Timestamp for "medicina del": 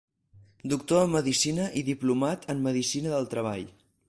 2.71-3.33